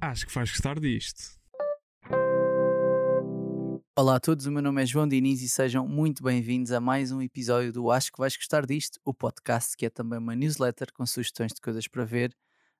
[0.00, 1.40] Acho que vais gostar disto.
[3.96, 7.10] Olá a todos, o meu nome é João Diniz e sejam muito bem-vindos a mais
[7.10, 10.92] um episódio do Acho que vais gostar disto, o podcast que é também uma newsletter
[10.92, 12.32] com sugestões de coisas para ver,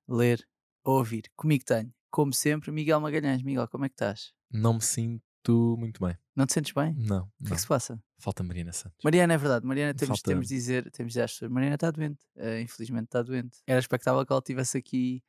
[0.07, 0.47] ler
[0.83, 1.23] ou ouvir.
[1.35, 3.43] Comigo tenho, como sempre, Miguel Magalhães.
[3.43, 4.31] Miguel, como é que estás?
[4.49, 6.17] Não me sinto muito bem.
[6.35, 6.93] Não te sentes bem?
[6.97, 7.97] Não, O que é que se passa?
[8.19, 8.97] Falta Mariana Santos.
[9.03, 11.75] Mariana, é verdade, Mariana temos, Falta- temos de dizer, temos de dizer às pessoas, Mariana
[11.75, 13.59] está doente, Eh, infelizmente está doente.
[13.65, 15.23] Era expectável que ela estivesse aqui,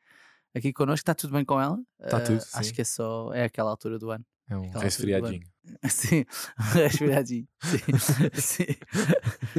[0.54, 1.78] aqui connosco, está tudo bem com ela?
[2.10, 2.74] Tá Eh, tudo, Acho sim.
[2.74, 4.24] que é só, é aquela altura do ano.
[4.48, 5.42] É um resfriadinho.
[5.88, 6.24] Sim,
[6.74, 7.48] respiradinho.
[7.62, 8.66] Sim, sim.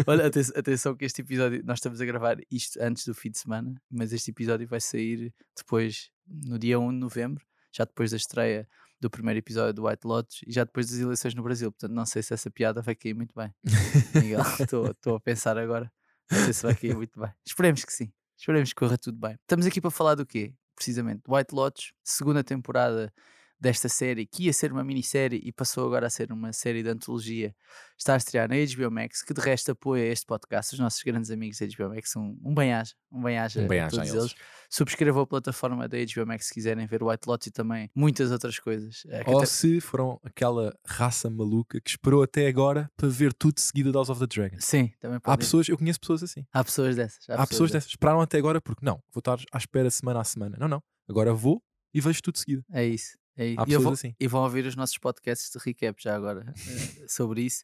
[0.05, 3.37] Olha, aten- atenção que este episódio, nós estamos a gravar isto antes do fim de
[3.39, 8.17] semana, mas este episódio vai sair depois, no dia 1 de novembro, já depois da
[8.17, 8.67] estreia
[8.99, 11.71] do primeiro episódio do White Lotus e já depois das eleições no Brasil.
[11.71, 13.53] Portanto, não sei se essa piada vai cair muito bem.
[14.15, 15.91] Miguel, estou a pensar agora.
[16.31, 17.31] Não sei se vai cair muito bem.
[17.45, 18.11] Esperemos que sim.
[18.37, 19.35] Esperemos que corra tudo bem.
[19.41, 20.53] Estamos aqui para falar do quê?
[20.75, 23.11] Precisamente, White Lotus, segunda temporada
[23.59, 26.89] desta série, que ia ser uma minissérie e passou agora a ser uma série de
[26.89, 27.55] antologia,
[27.97, 31.31] está a estrear na HBO Max, que de resto apoia este podcast, os nossos grandes
[31.31, 34.23] amigos da HBO Max, um, um bem-aja, um bem-aja Um a bem-aja a todos eles.
[34.31, 34.35] eles.
[34.69, 38.59] Subscrevam a plataforma da HBO Max se quiserem ver White Lotus e também muitas outras
[38.59, 39.03] coisas.
[39.07, 43.59] Eh, Ou até- se foram aquela raça maluca que esperou até agora para ver tudo
[43.59, 44.57] seguido de House of the Dragon.
[44.59, 45.39] Sim, também Há podem.
[45.39, 46.45] pessoas, eu conheço pessoas assim.
[46.53, 47.27] Há pessoas dessas.
[47.29, 47.89] Há, pessoas dessas.
[47.89, 50.57] Esperaram até agora porque não, vou estar à espera semana a semana.
[50.59, 50.83] Não, não.
[51.09, 52.63] Agora vou e vejo tudo seguido.
[52.71, 53.17] É isso.
[53.37, 53.49] É.
[53.57, 54.15] Há E, pessoas vou- assim.
[54.19, 56.53] e vão ouvir os nossos podcasts de recap já agora
[57.03, 57.63] eh, sobre isso.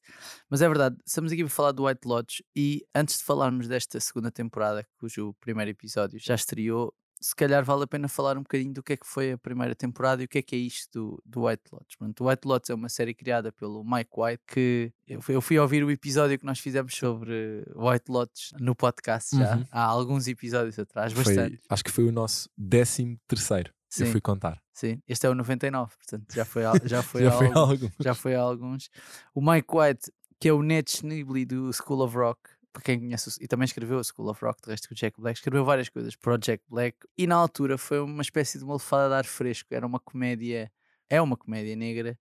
[0.50, 4.00] Mas é verdade, estamos aqui para falar do White Lodge e antes de falarmos desta
[4.00, 8.74] segunda temporada, cujo primeiro episódio já estreou, se calhar vale a pena falar um bocadinho
[8.74, 10.90] do que é que foi a primeira temporada e o que é que é isto
[10.92, 11.98] do, do White Lodge.
[11.98, 15.42] Pronto, o White Lodge é uma série criada pelo Mike White que eu fui, eu
[15.42, 19.64] fui ouvir o episódio que nós fizemos sobre White Lodge no podcast já Uhum.
[19.72, 21.62] há alguns episódios atrás, Foi- bastante.
[21.70, 23.72] acho que foi o nosso décimo terceiro.
[24.00, 24.12] Eu Sim.
[24.12, 24.62] fui contar.
[24.74, 27.92] Sim, este é o 99, portanto já foi, já foi, Já foi algo algo.
[28.00, 28.90] já foi alguns.
[29.36, 32.40] O Mike White, que é o Ned Schneebly do School of Rock,
[32.72, 35.38] para quem conhece, e também escreveu o School of Rock, de resto o Jack Black,
[35.38, 38.74] escreveu várias coisas para o Jack Black, e na altura foi uma espécie de uma
[38.74, 40.72] lefada de ar fresco, era uma comédia,
[41.08, 42.18] é uma comédia negra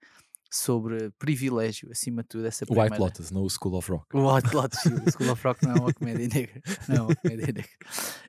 [0.53, 4.07] sobre privilégio, acima de tudo, essa O White primeira- Lotus, não o School of Rock.
[4.17, 6.61] o White Lotus, o School of Rock não é uma comédia negra.
[6.89, 7.69] Não é uma comédia negra.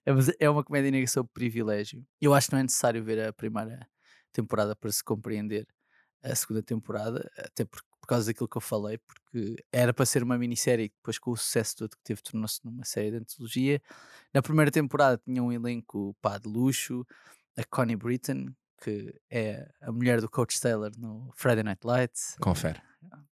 [0.06, 2.06] É, é uma comédia negra sobre privilégio.
[2.22, 3.86] Eu acho que não é necessário ver a primeira
[4.32, 5.68] temporada para se compreender
[6.24, 10.24] a segunda temporada, até por, por causa daquilo que eu falei, porque era para ser
[10.24, 13.82] uma minissérie que depois com o sucesso todo que teve tornou-se numa série de antologia.
[14.34, 17.06] Na primeira temporada tinha um elenco pá, de luxo,
[17.58, 18.46] a Connie Britton,
[18.84, 22.80] que é a mulher do Coach Taylor no Friday Night Lights, Confere.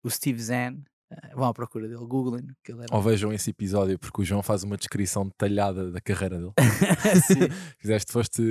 [0.03, 0.77] o Steve Zahn,
[1.11, 4.25] eh, vão à procura dele, googlem, que ele era Ou vejam esse episódio porque o
[4.25, 6.53] João faz uma descrição detalhada da carreira dele.
[7.79, 8.41] Fizeste, foste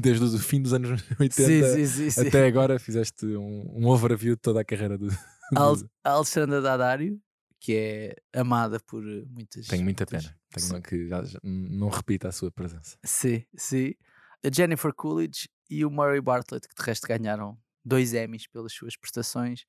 [0.00, 4.34] desde o fim dos anos 80 sim, sim, sim, até agora, fizeste um, um overview
[4.34, 5.08] de toda a carreira do.
[5.56, 7.20] Al- Alexandra Daddario,
[7.60, 9.66] que é amada por eh, muitas.
[9.68, 10.38] Tenho muita muitas- pena.
[10.68, 12.96] Tenho que já- já não repita a sua presença.
[13.04, 13.94] Sim, sim.
[14.44, 15.48] A Jennifer Coolidge
[15.78, 19.64] e o Murray Bartlett, que de resto ganharam dois Emmys pelas suas prestações.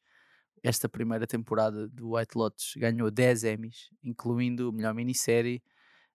[0.62, 5.62] Esta primeira temporada do White Lotus ganhou 10 Emmys, incluindo melhor minissérie,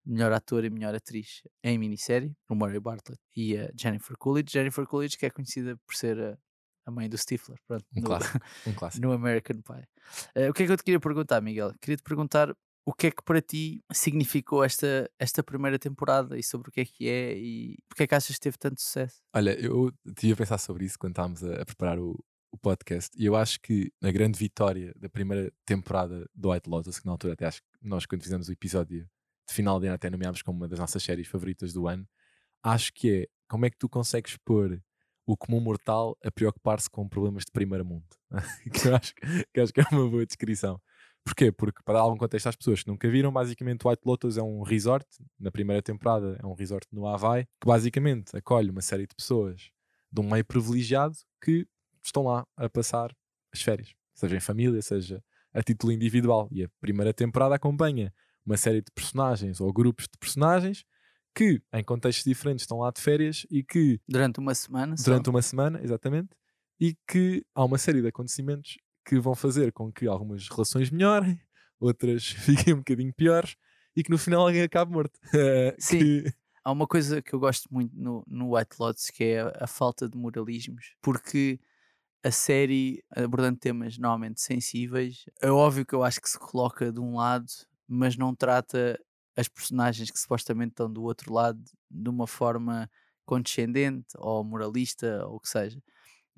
[0.05, 4.53] melhor ator e melhor atriz em minissérie, o Murray Bartlett e a Jennifer Coolidge.
[4.53, 6.39] Jennifer Coolidge, que é conhecida por ser a,
[6.87, 8.39] a mãe do Stifler, pronto, Um no- clássico.
[8.67, 9.03] Um clássico.
[9.07, 9.87] no American Pie.
[10.35, 11.75] Eh, o que é que eu te queria perguntar, Miguel?
[11.81, 12.55] Queria te perguntar
[12.89, 16.81] o que é que para ti significou esta, esta primeira temporada e sobre o que
[16.81, 19.21] é que é e porque é que achas que teve tanto sucesso?
[19.35, 22.19] Olha, eu tive a pensar sobre isso quando estávamos a, a preparar o,
[22.51, 26.99] o podcast e eu acho que a grande vitória da primeira temporada do White Lotus,
[26.99, 29.07] que na altura até acho que nós quando fizemos o episódio
[29.47, 32.09] de final de ano até nomeámos como uma das nossas séries favoritas do ano,
[32.63, 34.83] acho que é como é que tu consegues pôr
[35.27, 38.09] o comum mortal a preocupar-se com problemas de primeiro mundo.
[38.73, 39.15] que, eu acho,
[39.53, 40.81] que acho que é uma boa descrição.
[41.29, 41.53] Porquê?
[41.53, 44.63] Porque, para dar algum contexto às pessoas que nunca viram, basicamente White Lotus é um
[44.63, 45.07] resort,
[45.39, 49.69] na primeira temporada é um resort no Havaí, que basicamente acolhe uma série de pessoas
[50.11, 51.15] de um meio privilegiado
[51.45, 51.67] que
[52.03, 53.15] estão lá a passar
[53.53, 55.23] as férias, seja em família, seja
[55.53, 56.49] a título individual.
[56.51, 58.11] E a primeira temporada acompanha
[58.45, 60.83] uma série de personagens ou grupos de personagens
[61.35, 64.97] que, em contextos diferentes, estão lá de férias e que Durante uma semana?
[64.97, 65.05] só?
[65.05, 66.31] durante uma semana, exatamente,
[66.81, 68.79] e que há uma série de acontecimentos
[69.09, 71.41] que vão fazer com que algumas relações melhorem,
[71.81, 72.27] outras
[72.69, 73.57] fiquem um bocadinho piores
[73.97, 75.19] e que no final alguém acabe morto.
[75.35, 75.99] Eh, Sim.
[75.99, 76.33] que-
[76.65, 79.67] Há uma coisa que eu gosto muito no, no White Lotus que é a, a
[79.67, 81.59] falta de moralismos, porque
[82.23, 87.01] a série, abordando temas normalmente sensíveis, é óbvio que eu acho que se coloca de
[87.01, 87.47] um lado
[87.87, 88.99] mas não trata
[89.37, 92.91] as personagens que supostamente estão do outro lado de uma forma
[93.25, 95.81] condescendente ou moralista ou o que seja.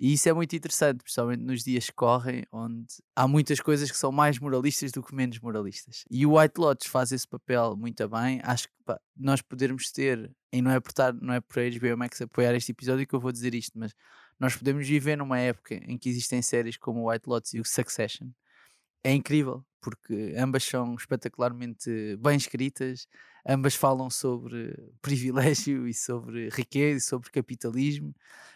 [0.03, 3.97] E isso é muito interessante, principalmente nos dias que correm, onde há muitas coisas que
[3.99, 6.05] são mais moralistas do que menos moralistas.
[6.11, 8.41] E o White Lotus faz esse papel muito bem.
[8.43, 11.99] Acho que pá, nós podermos ter, e não é por, estar, não é por HBO
[11.99, 13.93] Max apoiar este episódio que eu vou dizer isto, mas
[14.39, 17.65] nós podemos viver numa época em que existem séries como o White Lotus e o
[17.65, 18.29] Succession.
[19.03, 23.07] É incrível, porque ambas são espetacularmente bem escritas,
[23.47, 28.15] ambas falam sobre privilégio e sobre riqueza e sobre capitalismo,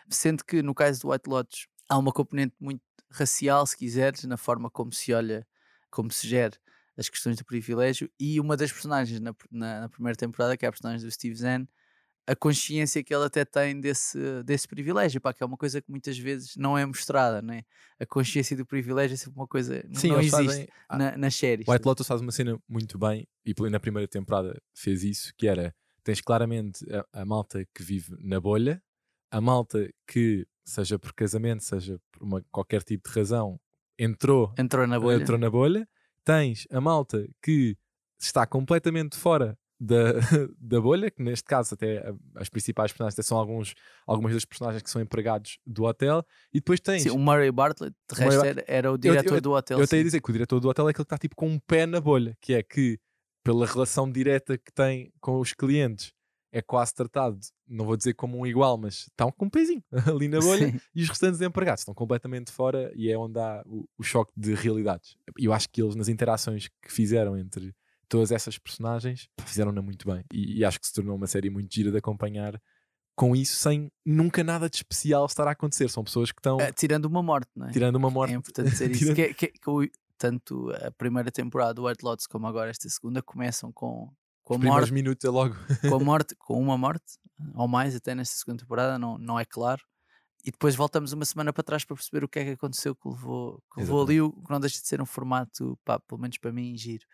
[0.08, 4.36] sendo que no caso do White Lotus há uma componente muito racial, se quiseres, na
[4.36, 5.46] forma como se olha,
[5.90, 6.58] como se gera
[6.96, 10.68] as questões do privilégio, e uma das personagens na, na, na primeira temporada, que é
[10.68, 11.66] a personagem do Steve Zahn,
[12.26, 15.90] a consciência que ele até tem desse, desse privilégio, pá, que é uma coisa que
[15.90, 17.64] muitas vezes não é mostrada, né?
[18.00, 21.34] A consciência do privilégio é sempre uma coisa Sim, não existe fazem- ah, na, nas
[21.34, 21.66] séries.
[21.68, 25.74] White Lotus faz uma cena muito bem e na primeira temporada fez isso, que era
[26.02, 28.82] tens claramente a, a malta que vive na bolha,
[29.30, 33.58] a malta que, seja por casamento, seja por uma, qualquer tipo de razão,
[33.98, 35.16] entrou, Entrou na bolha.
[35.16, 35.88] entrou na bolha,
[36.22, 37.76] tens a malta que
[38.18, 40.12] está completamente fora da,
[40.58, 43.74] da bolha, que neste caso até a- as principais personagens até são alguns,
[44.06, 47.94] algumas das personagens que são empregados do hotel, e depois tens Sim, o Murray Bartlett,
[48.12, 49.78] de Murray resto, Bar- era, era o diretor eu- do hotel.
[49.80, 51.48] Eu tenho a dizer que o diretor do hotel é aquele que está tipo com
[51.48, 52.98] um pé na bolha, que é que,
[53.42, 56.12] pela relação direta que tem com os clientes,
[56.52, 57.36] é quase tratado,
[57.68, 59.82] não vou dizer como um igual, mas estão com um pezinho
[60.16, 60.78] ali na bolha Sim.
[60.94, 64.54] e os restantes empregados estão completamente fora e é onde há o, o choque de
[64.54, 65.16] realidades.
[65.36, 67.74] E eu acho que eles, nas interações que fizeram entre
[68.14, 70.24] todas essas personagens, fizeram-na muito bem.
[70.32, 72.60] E, e acho que se tornou uma série muito gira de acompanhar
[73.16, 75.88] com isso, sem nunca nada de especial estar a acontecer.
[75.90, 77.72] São pessoas que estão Ah, tirando uma morte, não é?
[77.72, 78.32] tirando uma morte.
[78.32, 78.98] É importante dizer isso.
[79.00, 82.46] tirando- Que, é- que, é- que o- tanto a primeira temporada do White Lotus como
[82.46, 84.12] agora esta segunda começam com,
[84.44, 85.56] com a Os morte, minutos é logo.
[85.88, 87.18] com a morte, com uma morte,
[87.54, 89.82] ou mais até nesta segunda temporada, não, não é claro.
[90.44, 93.08] E depois voltamos uma semana para trás para perceber o que é que aconteceu que
[93.08, 96.36] levou, que levou ali, o que não deixa de ser um formato, pá, pelo menos
[96.38, 97.04] para mim, giro.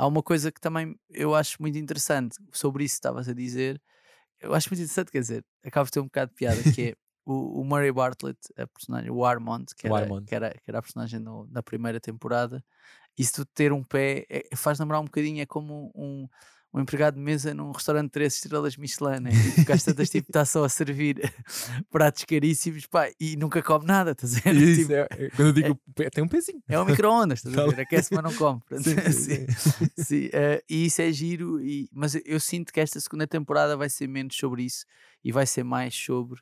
[0.00, 3.82] Há uma coisa que também eu acho muito interessante sobre isso que estavas a dizer.
[4.40, 6.94] Eu acho muito interessante, quer dizer, acaba de ter um bocado de piada, que é
[7.26, 10.26] o, o Murray Bartlett, a personagem, o Armond, que era, Armond.
[10.26, 12.64] Que era, que era a personagem no- da primeira temporada,
[13.18, 16.28] isso de ter um pé é- faz lembrar um bocadinho, é como um, um
[16.78, 19.30] empregado de mesa num restaurante de três estrelas Michelin, né?
[19.30, 21.16] Tipo, que às tantas tipo, está só a servir
[21.90, 24.54] pratos caríssimos pá, e nunca come nada, estás a ver?
[24.54, 26.62] Isso, Tipo, é- é- quando eu digo pé, tem um pezinho.
[26.68, 27.80] é um micro-ondas, estás a ver?
[27.80, 28.60] Aquece, mas não come.
[28.84, 29.46] Sim, sim,
[29.98, 30.28] sim.
[30.32, 34.06] Eh, e isso é giro, e, mas eu- sinto que esta segunda temporada vai ser
[34.06, 34.84] menos sobre isso
[35.24, 36.40] e vai ser mais sobre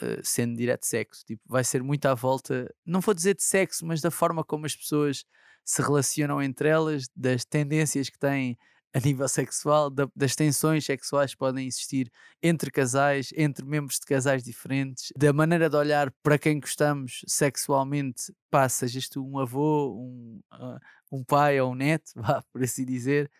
[0.00, 1.24] eh, sendo direto sexo.
[1.24, 4.66] Tipo, vai ser muito à volta, não vou dizer de sexo, mas da forma como
[4.66, 5.24] as pessoas
[5.64, 8.56] se relacionam entre elas, das tendências que têm
[8.98, 12.10] a nível sexual, da- das tensões sexuais que podem existir
[12.42, 18.32] entre casais, entre membros de casais diferentes, da maneira de olhar para quem gostamos sexualmente,
[18.50, 20.78] pá, sejas tu um avô, um, ah,
[21.12, 23.30] um pai ou um neto, vá, por assim dizer,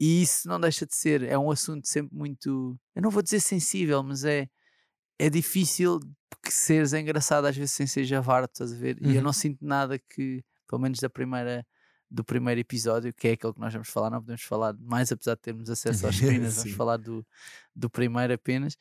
[0.00, 3.40] e isso não deixa de ser, é um assunto sempre muito, eu não vou dizer
[3.40, 4.48] sensível, mas é,
[5.18, 5.98] é difícil
[6.42, 8.98] que seres engraçado às vezes sem ser javardo, estás a ver?
[9.02, 9.22] E eu Uhum.
[9.22, 11.66] não sinto nada que, pelo menos da primeira,
[12.10, 15.10] do primeiro episódio, que é aquele que nós vamos falar, não podemos falar de mais,
[15.10, 17.26] apesar de termos acesso aos screeners, vamos falar do,
[17.74, 18.76] do primeiro apenas.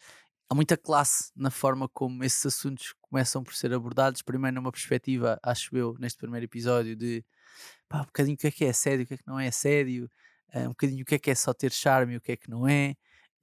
[0.50, 5.40] Há muita classe na forma como esses assuntos começam por ser abordados, primeiro numa perspectiva,
[5.42, 7.26] acho eu, neste primeiro episódio, de
[7.90, 9.48] pá, um bocadinho o que é que é assédio, o que é que não é
[9.48, 10.10] assédio,
[10.54, 12.38] eh, um bocadinho o que é que é só ter charme e o que é
[12.38, 12.96] que não é.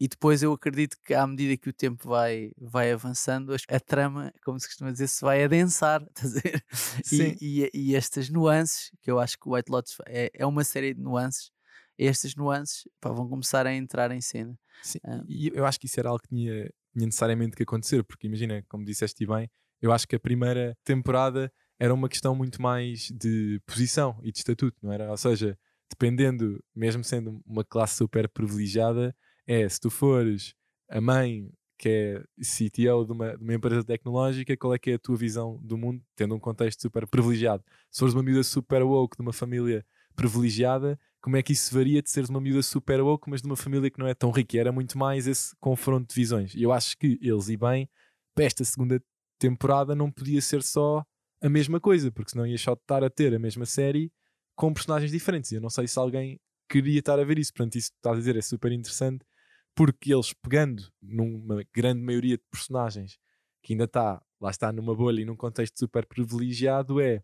[0.02, 4.34] E depois eu acredito que à medida que o tempo vai, vai avançando, a trama,
[4.44, 6.04] como se costuma dizer, se vai adensar?
[7.04, 7.36] Sim.
[7.40, 10.64] E, e, e estas nuances, que eu acho que o White Lotus é, é uma
[10.64, 11.52] série de nuances,
[11.96, 14.58] estas nuances pá, vão começar a entrar em cena.
[14.82, 15.22] Sim, Ah.
[15.28, 18.60] E eu acho que isso era algo que tinha, tinha necessariamente que acontecer, porque imagina,
[18.68, 19.48] como disseste bem,
[19.80, 24.38] eu acho que a primeira temporada era uma questão muito mais de posição e de
[24.38, 25.08] estatuto, não era?
[25.08, 25.56] Ou seja,
[25.88, 29.14] dependendo, mesmo sendo uma classe super privilegiada,
[29.46, 30.54] é se tu fores
[30.88, 34.94] a mãe que é CTO de uma, de uma empresa tecnológica, qual é que é
[34.94, 37.64] a tua visão do mundo, tendo um contexto super privilegiado?
[37.90, 39.84] Se fores uma miúda super woke de uma família
[40.14, 43.56] privilegiada, como é que isso varia de seres uma miúda super woke, mas de uma
[43.56, 44.56] família que não é tão rica?
[44.58, 46.54] Era muito mais esse confronto de visões.
[46.54, 47.88] E eu acho que eles, e bem,
[48.32, 49.02] para esta segunda
[49.38, 51.04] temporada não podia ser só
[51.42, 54.12] a mesma coisa, porque senão ia só estar a ter a mesma série
[54.54, 55.50] com personagens diferentes.
[55.50, 57.52] E eu não sei se alguém queria estar a ver isso.
[57.52, 59.24] Portanto, isso que estás a dizer é super interessante,
[59.74, 63.18] porque eles pegando numa grande maioria de personagens
[63.62, 67.22] que ainda está, lá está, numa bolha e num contexto super privilegiado, é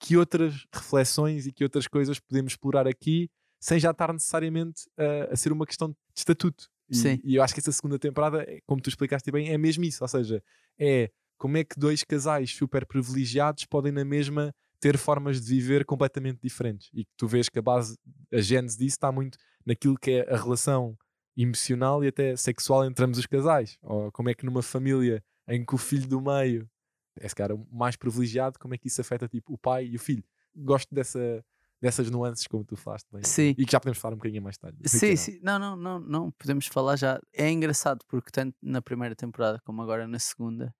[0.00, 3.30] que outras reflexões e que outras coisas podemos explorar aqui
[3.60, 6.68] sem já estar necessariamente uh, a ser uma questão de estatuto.
[6.88, 7.20] E, Sim.
[7.24, 10.02] e eu acho que essa segunda temporada, é, como tu explicaste bem, é mesmo isso.
[10.02, 10.42] Ou seja,
[10.78, 15.84] é como é que dois casais super privilegiados podem na mesma ter formas de viver
[15.84, 16.88] completamente diferentes.
[16.94, 17.96] E que tu vês que a base,
[18.32, 20.96] a gênese disso está muito naquilo que é a relação
[21.42, 23.78] emocional e até sexual entre ambos os casais.
[23.82, 26.68] Ou como é que numa família em que o filho do meio
[27.20, 29.98] é se cara mais privilegiado, como é que isso afeta tipo, o pai e o
[29.98, 30.22] filho.
[30.54, 31.44] Gosto dessa,
[31.80, 33.22] dessas nuances, como tu falaste bem.
[33.24, 33.54] Sim.
[33.56, 34.76] E que já podemos falar um bocadinho mais tarde.
[34.84, 35.38] Sim, sim.
[35.42, 36.30] Não, não, não, não.
[36.32, 37.20] Podemos falar já.
[37.32, 40.74] É engraçado porque tanto na primeira temporada como agora na segunda,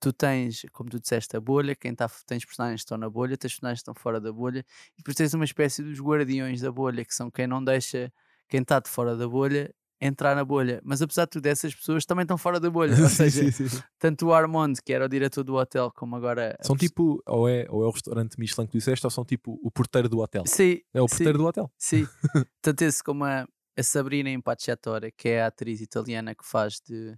[0.00, 3.36] tu tens, como tu disseste, a bolha, quem tá, tens personagens que estão na bolha,
[3.36, 6.72] tens personagens que estão fora da bolha, e depois tens uma espécie dos guardiões da
[6.72, 8.12] bolha, que são quem não deixa
[8.48, 10.80] quem está de fora da bolha entrar na bolha.
[10.84, 12.90] Mas apesar de tudo, essas pessoas também estão fora da bolha.
[13.00, 13.82] Ou sim, seja, sim, sim.
[13.98, 16.56] tanto o Armand, que era o diretor do hotel, como agora.
[16.60, 19.24] a São tipo, ou é, ou é o restaurante Michelin que tu disseste, ou são
[19.24, 20.42] tipo o porteiro do hotel.
[20.46, 21.16] Sim, É o sim.
[21.16, 21.70] porteiro do hotel.
[21.78, 22.06] Sim,
[22.60, 23.46] tanto esse como a,
[23.78, 27.16] a Sabrina Impacciatore, que é a atriz italiana que faz de,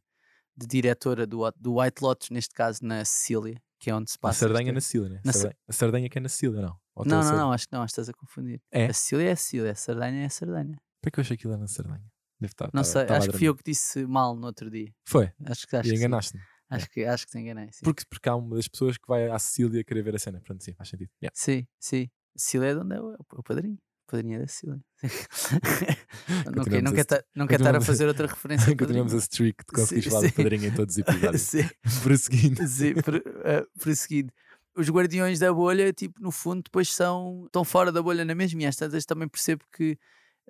[0.56, 4.20] de diretora do, do White Lotus, neste caso na Sicília, que é onde se A
[4.20, 4.40] passa.
[4.40, 5.20] Sardenha esta- na Sicília, né?
[5.24, 6.76] Na Sardenha- A Sardenha que é na Sicília, não?
[7.04, 8.60] Não, não, não, acho que não, acho que estás a confundir.
[8.70, 8.86] É?
[8.86, 10.78] A Sicília é a Sicília, a Sardenha é a Sardenha.
[11.02, 12.04] Por que eu achei que aquilo era na Sardenha?
[12.44, 14.70] Deve estar, Não estava- sei, a acho que fui eu que disse mal no outro
[14.70, 14.92] dia.
[15.06, 16.42] Foi, Acho que, acho e enganaste-me.
[16.70, 17.68] Acho que, acho que te enganei.
[17.72, 17.80] Sim.
[17.84, 20.40] Porque, porque há uma das pessoas que vai à Sicília querer ver a cena.
[20.40, 21.10] Pronto, sim, faz sentido.
[21.22, 21.32] Yeah.
[21.34, 22.08] Sim, sim.
[22.36, 23.74] Sicília é de onde é o, o padrinho.
[24.06, 24.80] O padrinho é da Sicília.
[26.54, 26.82] não, quer,
[27.34, 28.76] não, estar a fazer outra referência.
[28.76, 30.34] Continuamos a streak de conseguires Sim, falar do sim.
[30.42, 31.42] padrinho em todos os episódios.
[31.42, 31.68] Sim.
[32.02, 32.66] Prosseguindo.
[32.66, 34.32] Sim, por, eh, prosseguindo.
[34.76, 37.44] Os guardiões da bolha, tipo, no fundo, depois são.
[37.46, 38.62] estão fora da bolha na mesma.
[38.62, 39.96] E às tantas também percebo que.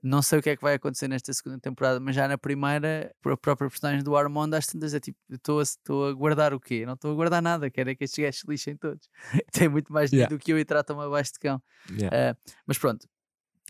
[0.03, 3.15] Não sei o que é que vai acontecer nesta segunda temporada, mas já na primeira,
[3.25, 6.85] a própria personagem do Armand, às tantas é tipo, estou a, a guardar o quê?
[6.85, 9.09] Não estou a guardar nada, quero é que estes gajos se lixem todos.
[9.53, 10.37] Tem muito mais dinheiro Yeah.
[10.37, 11.63] do que eu e tratam-me abaixo de cão.
[11.91, 12.33] Yeah.
[12.33, 13.07] Uh, mas pronto,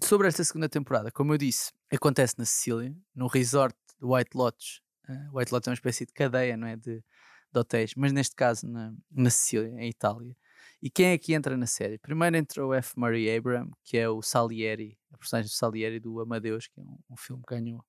[0.03, 4.83] sobre esta segunda temporada, como eu disse, acontece na Sicília, no resort do White Lotus.
[5.09, 6.77] Uh, White Lotus é uma espécie de cadeia, não é?
[6.77, 6.97] De,
[7.53, 10.37] de hotéis, mas neste caso na, na Sicília, em Itália.
[10.85, 11.97] E quem é que entra na série?
[11.97, 12.93] Primeiro entrou o F.
[12.99, 16.99] Murray Abraham, que é o Salieri, a personagem do Salieri do Amadeus, que é um,
[17.11, 17.83] um filme que ganhou.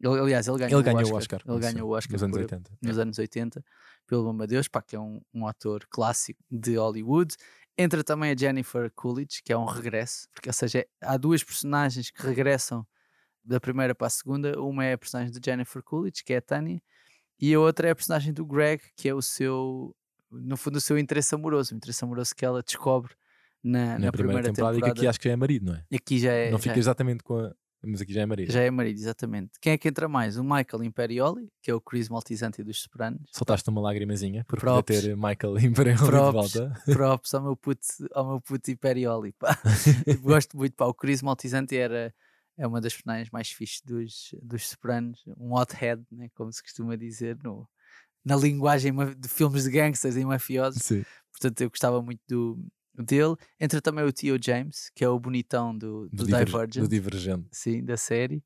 [0.00, 1.40] Ele, aliás, ele ganhou, Ele ganhou o Oscar.
[1.40, 1.54] Oscar.
[1.56, 2.70] Ele ganhou o Oscar Nos anos por- 80.
[2.80, 3.64] nos anos 80
[4.06, 7.34] pelo Amadeus, pá, que é um, um ator clássico de Hollywood.
[7.76, 12.10] Entra também a Jennifer Coolidge, que é um regresso, porque, ou seja, há duas personagens
[12.12, 12.86] que regressam
[13.44, 14.60] da primeira para a segunda.
[14.60, 16.80] Uma é a personagem de Jennifer Coolidge, que é a Tânia,
[17.40, 19.94] e a outra é a personagem do Greg, que é o seu,
[20.30, 23.12] no fundo, o seu interesse amoroso, o interesse amoroso que ela descobre
[23.62, 25.84] na, Na, na primeira, temporada, e que aqui acho que já é marido, não é?
[25.94, 27.54] Aqui já é, não já fica é- exatamente com a.
[27.82, 28.52] Mas aqui já é marido.
[28.52, 29.52] já é marido, exatamente.
[29.58, 30.36] Quem é que entra mais?
[30.36, 33.30] O Michael Imperioli, que é o Chris Maltisanti dos Sopranos.
[33.32, 34.84] Soltaste uma lagrimazinha por Props.
[35.00, 36.32] ter Michael Imperial de Props.
[36.54, 36.82] volta.
[36.84, 37.80] props ao meu puto,
[38.12, 39.34] ao meu puto Imperioli.
[40.20, 40.84] Gosto muito, pá.
[40.84, 42.12] O Chris Maltisanti era
[42.58, 46.94] é uma das personagens mais fixes dos, dos Sopranos, um hothead, né, como se costuma
[46.96, 47.66] dizer, no,
[48.24, 50.82] na linguagem de filmes de gangsters e mafiosos.
[50.82, 51.04] Sim.
[51.32, 52.64] Portanto, eu gostava muito do,
[53.02, 53.34] dele.
[53.58, 56.88] Entra também o Theo James, que é o bonitão do, do, Do, diver- Divergent, do
[56.88, 57.48] Divergente.
[57.52, 58.42] sim, da série.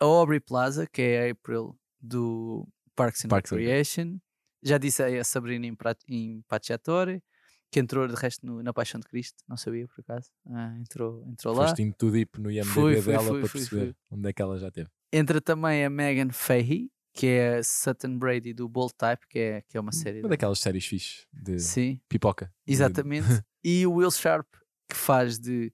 [0.00, 2.66] A Aubrey Plaza, que é a April do
[2.96, 4.18] Parks and Parks Recreation.
[4.62, 5.66] Já disse a Sabrina
[6.08, 7.22] Impacciatore,
[7.70, 10.28] que entrou de resto no- na Paixão de Cristo, não sabia por acaso.
[10.46, 11.66] Ah, entrou, entrou lá.
[11.68, 14.42] Foste indo tudo deep no IMDb Fui, fui, dela fui, para perceber onde é que
[14.42, 14.88] ela já teve.
[15.12, 19.76] Entra também a Megan Fahey, que é Sutton Brady do Bold Type, que é, que
[19.76, 20.18] é uma série.
[20.20, 22.46] Uma da- daquelas séries fixe de Sim, pipoca.
[22.66, 23.26] de- exatamente.
[23.62, 24.46] e o Will Sharp,
[24.88, 25.72] que faz de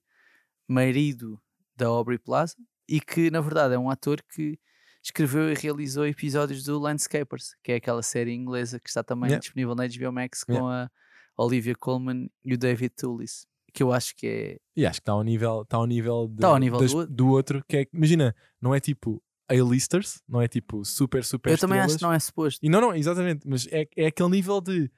[0.67, 1.39] marido
[1.75, 2.55] da Aubrey Plaza
[2.87, 4.59] e que, na verdade, é um ator que
[5.03, 9.39] escreveu e realizou episódios do Landscapers, que é aquela série inglesa que está também Yeah.
[9.39, 10.89] disponível na HBO Max com a
[11.37, 15.13] Olivia Colman e o David Toulis, que eu acho que é E acho que está
[15.13, 17.15] ao nível, está ao nível, de- Tá ao nível das- do outro.
[17.15, 21.57] do outro, que é, imagina, não é tipo A-listers, não é tipo super, super eu
[21.57, 22.11] também acho que estrelas.
[22.11, 22.59] não é suposto.
[22.63, 24.91] E não, não, exatamente, mas é, é aquele nível de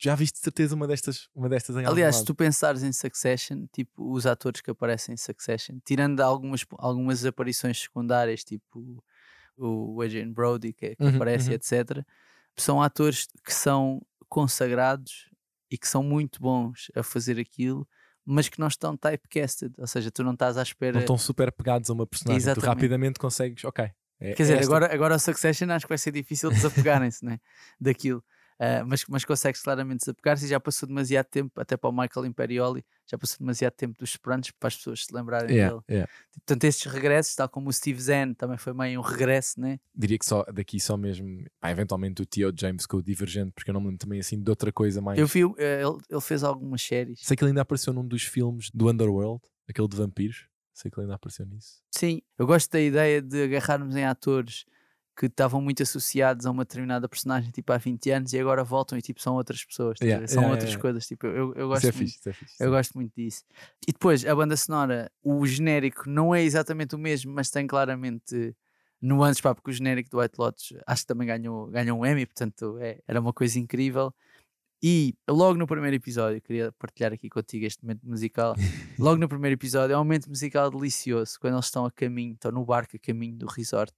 [0.00, 3.66] já viste de certeza uma destas, uma destas em Aliás, se tu pensares em Succession,
[3.72, 9.02] tipo, os atores que aparecem em Succession, tirando algumas, algumas aparições secundárias, tipo
[9.56, 11.54] o Adrian Brody, que, que Uhum, aparece, uhum.
[11.56, 12.04] etc.,
[12.56, 15.28] são atores que são consagrados
[15.68, 17.86] e que são muito bons a fazer aquilo,
[18.24, 20.92] mas que não estão typecasted, ou seja, tu não estás à espera.
[20.92, 22.68] não estão super pegados a uma personagem, tu Exatamente.
[22.68, 23.90] rapidamente consegues, ok.
[24.20, 24.66] É Quer dizer, esta.
[24.66, 27.38] agora, agora o Succession acho que vai ser difícil desapegarem-se né,
[27.80, 28.22] daquilo.
[28.60, 32.26] Ah, mas, mas consegues claramente desapegar-se e já passou demasiado tempo, até para o Michael
[32.26, 35.84] Imperioli, já passou demasiado tempo dos Sopranos para as pessoas se lembrarem Yeah, dele.
[35.88, 36.12] yeah.
[36.34, 39.78] Portanto, estes regressos, tal como o Steve Zahn também foi meio um regresso, né?
[39.94, 43.70] Diria que só daqui só mesmo, pá, eventualmente o Theo James com o Divergente, porque
[43.70, 45.20] eu não me lembro também assim de outra coisa mais.
[45.20, 47.20] Eu vi, eh, ele, ele fez algumas séries.
[47.22, 50.48] Sei que ele ainda apareceu num dos filmes do Underworld, aquele de vampiros.
[50.78, 51.82] Sei que ele ainda apareceu nisso.
[51.90, 54.64] Sim, eu gosto da ideia de agarrarmos em atores
[55.16, 58.96] que estavam muito associados a uma determinada personagem tipo há 20 anos e agora voltam
[58.96, 60.80] e tipo são outras pessoas, a Yeah, são yeah, outras yeah.
[60.80, 61.04] coisas.
[61.08, 62.12] Tipo, eu, eu gosto Isso é muito.
[62.12, 62.54] fixe, é fixe.
[62.60, 62.70] Eu sim.
[62.70, 63.42] gosto muito disso.
[63.88, 68.54] E depois, a banda sonora, o genérico não é exatamente o mesmo, mas tem claramente
[69.02, 72.24] nuances, pá, porque o genérico do White Lotus acho que também ganhou, ganhou um Emmy,
[72.24, 74.14] portanto é- era uma coisa incrível.
[74.82, 78.54] E logo no primeiro episódio, queria partilhar aqui contigo este momento musical.
[78.98, 82.52] Logo no primeiro episódio, é um momento musical delicioso quando eles estão a caminho, estão
[82.52, 83.92] no barco a caminho do resort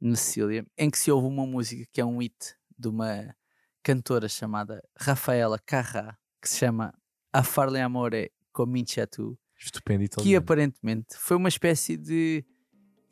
[0.00, 3.34] na Sicília, em que se ouve uma música que é um hit de uma
[3.82, 6.92] cantora chamada Rafaela Carrà, que se chama
[7.32, 10.38] A Farle Amore Comincia Tu, Estupendo que italiano.
[10.38, 12.44] aparentemente foi uma espécie de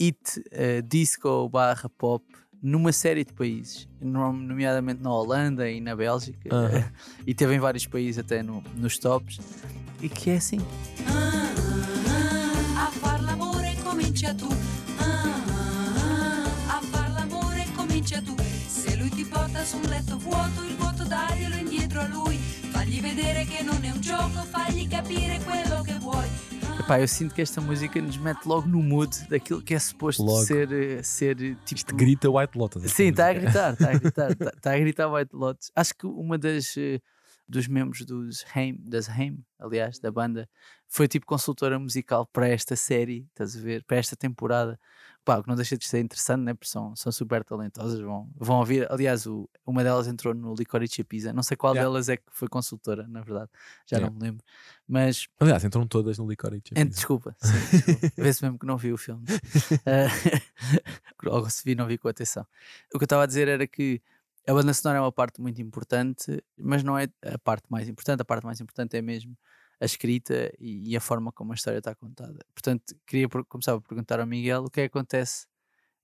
[0.01, 2.25] hit eh, disco barra pop
[2.67, 6.85] numa série de países, nom- nomeadamente na Holanda e na Bélgica, eh,
[7.25, 9.39] e teve em vários países até no- nos tops,
[10.03, 10.59] e que é assim.
[18.69, 22.37] Se lui ti porta su un letto vuoto, il vuoto daglielo indietro a lui.
[22.71, 26.46] Fagli vedere che non è un gioco, fagli capire quello che vuoi.
[26.87, 30.23] Epá, eu sinto que esta música nos mete logo no mood daquilo que é suposto
[30.23, 30.45] Logo.
[30.45, 31.79] ser, eh, ser eh, tipo.
[31.79, 32.93] Isto grita White Lotus.
[32.93, 35.73] Sim, está a gritar, está a gritar, está tá a gritar White Lotus.
[35.75, 37.01] Acho que uma das eh,
[37.49, 40.49] dos membros dos Haim, das Haim, aliás, da banda,
[40.87, 43.83] foi tipo consultora musical para esta série, estás a ver?
[43.83, 44.79] Para esta temporada.
[45.27, 46.55] Pá, que não deixa de ser interessante, né?
[46.55, 48.87] Porque são, são super talentosas, vão, vão ouvir.
[48.93, 51.33] Aliás, o, uma delas entrou no Licorice Pizza.
[51.33, 51.91] Não sei qual Yeah.
[51.91, 53.51] delas é que foi consultora, na verdade,
[53.87, 54.09] já Yeah.
[54.09, 54.45] não me lembro.
[54.87, 56.63] Mas Aliás, entram todas no Licorice.
[56.77, 58.13] Ent- Desculpa, sim, desculpa.
[58.23, 59.25] vê-se mesmo que não vi o filme.
[59.85, 60.07] Eh,
[61.27, 62.47] Ou se vi, não vi com atenção.
[62.95, 64.01] O que eu estava a dizer era que
[64.47, 68.23] a banda sonora é uma parte muito importante, mas não é a parte mais importante.
[68.23, 69.37] A parte mais importante é mesmo
[69.81, 72.39] a escrita e, e a forma como a história está contada.
[72.55, 75.47] Portanto, queria começar a perguntar ao Miguel o que é que acontece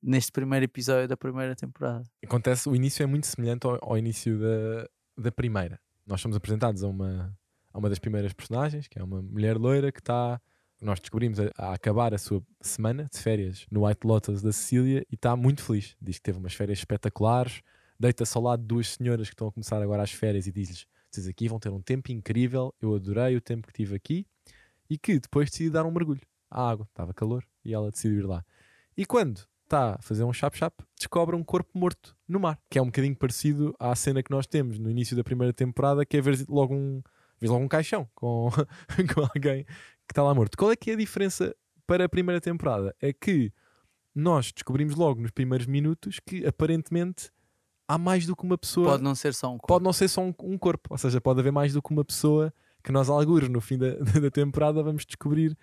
[0.02, 2.04] neste primeiro episódio da primeira temporada.
[2.24, 5.80] Acontece, o início é muito semelhante ao, ao início da, da primeira.
[6.06, 7.36] Nós somos apresentados a uma,
[7.72, 10.40] a uma das primeiras personagens, que é uma mulher loira que está.
[10.80, 15.06] Nós descobrimos a, a acabar a sua semana de férias no White Lotus da Sicília
[15.10, 15.96] e está muito feliz.
[16.00, 17.62] Diz que teve umas férias espetaculares,
[17.98, 20.86] deita-se ao lado de duas senhoras que estão a começar agora as férias e diz-lhes:
[21.12, 24.26] Vocês aqui vão ter um tempo incrível, eu adorei o tempo que tive aqui,
[24.88, 28.26] e que depois decidi dar um mergulho à água, estava calor e ela decidiu ir
[28.26, 28.42] lá.
[28.96, 32.82] E quando está a fazer um chap-chap, descobre um corpo morto no mar, que é
[32.82, 36.20] um bocadinho parecido à cena que nós temos no início da primeira temporada, que é
[36.22, 37.02] ver logo um,
[37.42, 38.48] logo um caixão com,
[39.14, 40.56] com alguém que está lá morto.
[40.56, 41.54] Qual é que é a diferença
[41.86, 42.96] para a primeira temporada?
[43.02, 43.52] É que
[44.14, 47.30] nós descobrimos logo nos primeiros minutos que aparentemente
[47.86, 48.90] há mais do que uma pessoa.
[48.90, 49.66] Pode não ser só um corpo.
[49.66, 52.04] Pode não ser só um, um corpo, ou seja, pode haver mais do que uma
[52.04, 55.56] pessoa que nós, algures, no fim da, da temporada, vamos descobrir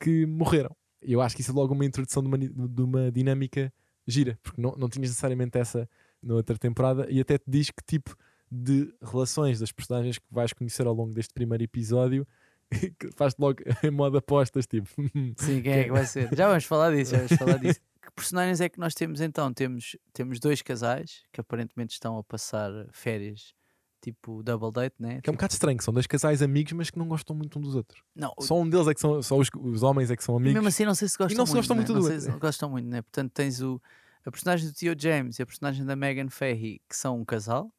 [0.00, 0.74] que morreram.
[1.02, 3.72] E eu acho que isso é logo uma introdução de uma, de uma dinâmica
[4.06, 5.88] gira, porque não, não tinhas necessariamente essa
[6.22, 8.16] na outra temporada, e até te diz que tipo
[8.50, 12.26] de relações das personagens que vais conhecer ao longo deste primeiro episódio
[13.16, 14.88] faz-te logo em modo apostas, tipo.
[15.36, 16.28] Sim, quem é que vai ser?
[16.34, 17.80] Já vamos falar disso, já vamos falar disso.
[18.04, 19.52] Que personagens é que nós temos então?
[19.52, 23.54] Temos, temos dois casais que aparentemente estão a passar férias,
[24.02, 25.20] tipo double date, né?
[25.22, 27.58] Que é um bocado estranho, que são dois casais amigos, mas que não gostam muito
[27.58, 28.02] um dos outros.
[28.14, 30.36] Não, Só um deles é que são, só os, os homens é que são e
[30.36, 30.54] amigos.
[30.54, 31.60] mesmo assim não sei se gostam não se muito.
[31.60, 31.80] gostam né?
[31.80, 33.00] muito não do sei outro, se gostam muito, né?
[33.02, 33.80] Portanto, tens o,
[34.24, 37.72] a personagem do Tio James e a personagem da Megan Ferry, que são um casal,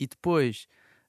[0.00, 0.66] e depois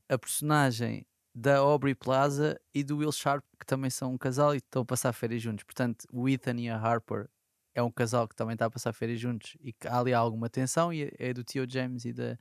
[0.07, 4.57] a personagem da Aubrey Plaza e do Will Sharp, que também são um casal e
[4.57, 5.63] estão a passar férias juntos.
[5.63, 7.29] Portanto, o Ethan e a Harper
[7.73, 10.49] é um casal que também está a passar férias juntos e que há ali alguma
[10.49, 10.91] tensão.
[10.93, 12.37] E é do Tio James e da,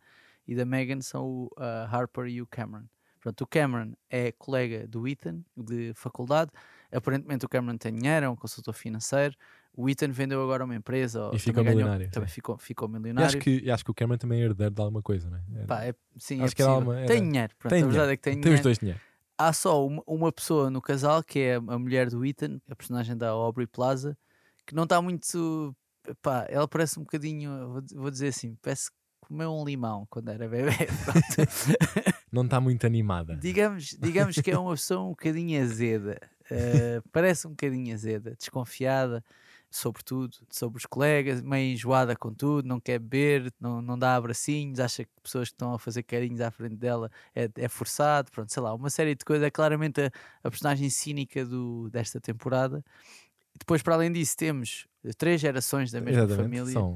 [0.47, 2.85] e da Megan são o a Harper e o Cameron.
[3.21, 6.51] Portanto, o Cameron é colega do Ethan de faculdade.
[6.91, 9.35] Aparentemente, o Cameron tem dinheiro, é um consultor financeiro.
[9.77, 12.35] O Ethan vendeu agora uma empresa ou E ficou também ganhou- milionário, Também sim.
[12.37, 13.27] ficou, ficou E milionário.
[13.27, 15.43] acho, que, e acho que o Cameron também é herdeiro de alguma coisa, não é?
[15.57, 17.87] Era- Pá, é, sim, Acho é que era uma- Tem era- dinheiro, pronto, tem a
[17.87, 18.12] verdade dinheiro.
[18.12, 18.62] é que tem, Tem os dinheiro.
[18.62, 19.01] dois dinheiro.
[19.37, 23.17] Há só uma, uma pessoa no casal, que é a mulher do Ethan, a personagem
[23.17, 24.17] da Aubrey Plaza,
[24.68, 25.74] que não está muito.
[26.22, 30.28] Pá, ela parece um bocadinho, vou, vou dizer assim, parece que comeu um limão quando
[30.28, 30.70] era bebê.
[32.31, 33.37] Não está muito animada.
[33.37, 36.18] digamos, digamos que é uma pessoa um bocadinho azeda.
[36.50, 39.24] eh, parece um bocadinho azeda, desconfiada
[39.70, 44.14] sobre tudo, sobre os colegas, meio enjoada com tudo, não quer beber, não, não dá
[44.16, 48.31] abracinhos, acha que pessoas que estão a fazer carinhos à frente dela é, é forçado,
[48.31, 49.46] pronto, sei lá, uma série de coisas.
[49.46, 50.11] É claramente a,
[50.42, 52.83] a personagem cínica do, desta temporada.
[53.59, 56.42] Depois, para além disso, temos três gerações da mesma Exatamente.
[56.42, 56.73] família.
[56.73, 56.94] São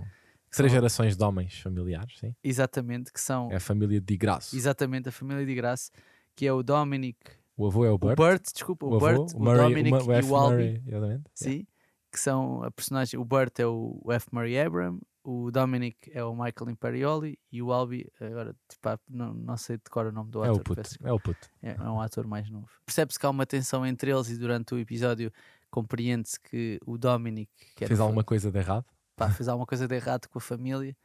[0.51, 2.35] três São- gerações de homens familiares, sim.
[2.43, 4.55] Exatamente, que são É a família de Graço.
[4.57, 5.91] exatamente a família de Graça,
[6.37, 7.19] que é o Dominic
[7.57, 8.17] O avô é o O Bert.
[8.17, 11.25] Bert, desculpa, o, avô, Bert, o, Murray- Dominic Ma- e o Albi, Murray, exatamente.
[11.35, 11.67] sim,
[12.11, 13.19] que são a personagem.
[13.19, 14.27] O Burt é o F.
[14.33, 19.33] Murray Abram, o Dominic é o Michael Imperioli e o Albi, agora tipo, ah, não,
[19.33, 20.61] não sei decorar o nome do É ator.
[20.61, 20.83] o puto.
[21.05, 21.49] É o puto.
[21.63, 22.69] É, é um ator mais novo.
[22.85, 25.33] Percebe-se que há uma tensão entre eles e durante o episódio
[25.73, 28.85] compreende-se que o Dominic que Fez alguma coisa de errado?
[29.17, 30.97] pá, fez alguma coisa de errado com a família.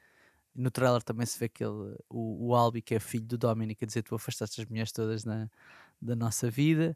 [0.54, 3.84] No trailer também se vê que ele, o, o Albi, que é filho do Dominic,
[3.84, 5.50] a dizer: Tu afastaste as mulheres todas na,
[6.02, 6.96] da nossa vida.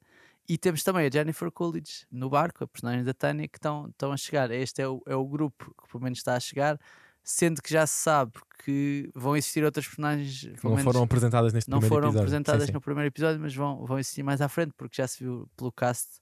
[0.49, 4.17] E temos também a Jennifer Coolidge no barco, a personagem da Tânia, que estão, a
[4.17, 4.49] chegar.
[4.49, 6.79] Este é o, é o grupo que pelo menos está a chegar,
[7.23, 8.34] sendo que já se sabe
[8.65, 10.41] que vão existir outras personagens.
[10.60, 12.29] Que não foram apresentadas neste não primeiro foram episódio.
[12.29, 12.73] Sim, apresentadas sim.
[12.73, 15.71] no primeiro episódio, mas vão, vão existir mais à frente, porque já se viu pelo
[15.71, 16.20] cast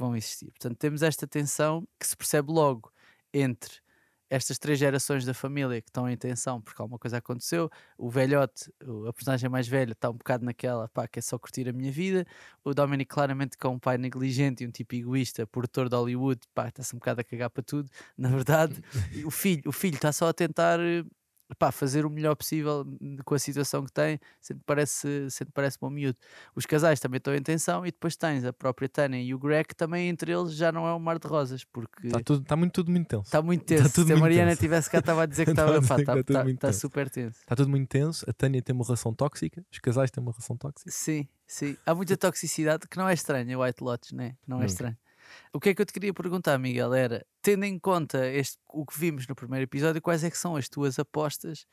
[0.00, 0.50] vão existir.
[0.50, 2.92] Portanto, temos esta tensão que se percebe logo
[3.32, 3.80] entre
[4.30, 7.68] estas três gerações da família que estão em tensão porque alguma coisa aconteceu.
[7.98, 8.72] O velhote,
[9.08, 11.90] a personagem mais velha, está um bocado naquela, pá, que é só curtir a minha
[11.90, 12.24] vida.
[12.64, 16.40] O Dominic, claramente, que é um pai negligente e um tipo egoísta, produtor de Hollywood,
[16.54, 18.80] pá, está-se um bocado a cagar para tudo, na verdade.
[19.26, 20.78] O filho, o filho está só a tentar.
[21.50, 25.44] Eh, Pá, fazer o melhor possível hum, com a situação que tem, que parece, que
[25.52, 26.16] parece bom miúdo.
[26.54, 29.68] Os casais também estão em tensão e depois tens a própria Tânia e o Greg,
[29.68, 32.56] que também entre eles já não é um mar de rosas, porque Está tudo, tá
[32.56, 33.24] muito, tudo muito tenso.
[33.24, 33.94] Está muito Tá tenso.
[33.94, 34.60] tudo Se a Mariana tenso.
[34.62, 36.80] tivesse cá, estava a dizer que Estava a dizer que tá tenso.
[36.80, 37.38] super tenso.
[37.40, 38.24] Está tudo muito tenso.
[38.28, 39.64] A Tânia tem uma relação tóxica.
[39.72, 40.90] Os casais têm uma relação tóxica.
[40.90, 41.76] Sim, sim.
[41.84, 44.36] Há muita toxicidade que não é estranha, White Lotus, né?
[44.46, 44.66] não é Nunca.
[44.72, 44.96] estranho.
[45.52, 48.84] O que é que eu te queria perguntar, Miguel, era, tendo em conta este, o
[48.84, 51.66] que vimos no primeiro episódio, quais é que são as tuas apostas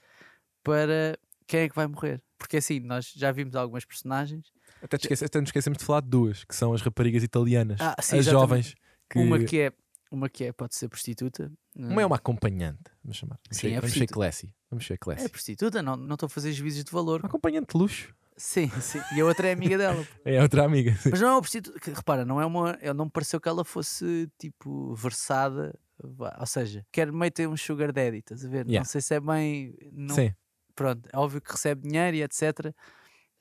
[0.63, 2.21] para quem é que vai morrer?
[2.37, 6.09] Porque assim, nós já vimos algumas personagens, Até, esquece- até nos esquecemos de falar de
[6.09, 7.79] duas, que são as raparigas italianas.
[7.81, 8.75] Ah, sim, as jovens.
[9.09, 9.19] Que...
[9.19, 9.73] uma que é,
[10.11, 11.51] uma que é, pode ser prostituta.
[11.75, 13.39] Uma é uma acompanhante, vamos chamar.
[13.45, 14.53] Vamos Sim, ser, é vamos ser classy.
[14.69, 15.25] Vamos ser classy.
[15.25, 17.21] É prostituta, não não estou a fazer juízos de valor.
[17.21, 18.13] Uma acompanhante de luxo.
[18.37, 19.01] Sim, sim.
[19.15, 20.07] E a outra é amiga dela.
[20.23, 20.95] É outra amiga.
[21.09, 21.79] Mas não é uma prostituta.
[21.91, 22.77] Repara, não é uma.
[22.95, 25.77] Não me pareceu que ela fosse tipo versada.
[26.39, 28.63] Ou seja, quer meio ter um sugar daddy, estás a ver?
[28.65, 28.87] Não Yeah.
[28.87, 29.75] sei se é bem.
[29.91, 30.31] Não, Sim.
[30.75, 32.71] Pronto, é óbvio que recebe dinheiro e etc.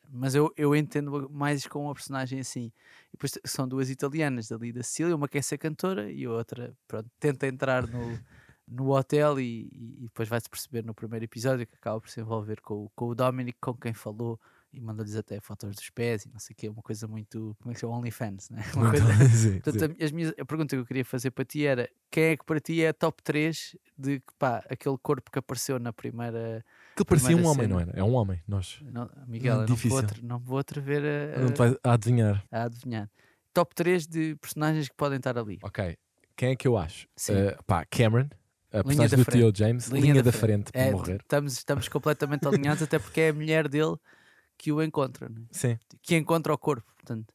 [0.09, 2.73] Mas eu, eu entendo mais com uma personagem assim.
[3.09, 6.75] E depois são duas italianas dali da Sicília, uma quer ser cantora e a outra,
[6.89, 8.19] pronto, tenta entrar no,
[8.67, 12.61] no hotel e, e depois vai-se perceber no primeiro episódio que acaba por se envolver
[12.63, 14.41] com, com o Dominic, com quem falou
[14.77, 17.57] e mandou-lhes até fotos dos pés e não sei o que, uma coisa muito.
[17.61, 17.97] Como é que chama?
[17.97, 18.63] OnlyFans, né?
[18.77, 20.03] Uma coisa, Sim, Portanto, sim.
[20.03, 22.45] a, as minhas- a pergunta que eu queria fazer para ti era: quem é que
[22.45, 26.65] para ti é top 3 de que, pá, aquele corpo que apareceu na primeira.
[26.93, 27.91] Aquilo parecia um primeira homem, não cena.
[27.93, 28.01] era?
[28.01, 28.43] É um homem.
[28.47, 28.79] Nós.
[28.83, 31.03] Não, Miguel, eu não, vou atre- não vou atrever
[31.37, 32.45] a, Não te vais a adivinhar.
[32.51, 33.11] a, adivinhar.
[33.55, 35.59] Top 3 de personagens que podem estar ali.
[35.63, 35.97] Ok.
[36.37, 37.09] Quem é que eu acho?
[37.17, 37.33] Sim.
[37.35, 38.29] Eh, pá, Cameron.
[38.73, 39.31] A personagem da do.
[39.31, 39.87] Theo James.
[39.87, 41.21] Linha, da frente, para É, morrer.
[41.23, 43.97] Estamos, estamos completamente alinhados, até porque é a mulher dele
[44.59, 45.43] que o encontra, né?
[45.51, 45.79] Sim.
[46.03, 47.33] que encontra o corpo, portanto,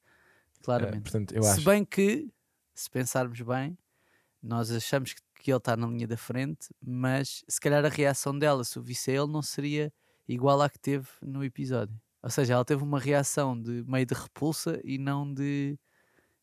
[0.64, 1.04] claramente.
[1.04, 1.64] portanto, eu Se acho.
[1.64, 2.30] bem que,
[2.74, 3.78] se pensarmos bem,
[4.42, 8.38] nós achamos que, que ele está na linha da frente, mas se calhar a reação
[8.38, 9.92] dela, se o visse a ele, não seria
[10.28, 12.00] igual à que teve no episódio.
[12.24, 15.78] Ou seja, ela teve uma reação de meio de repulsa e não de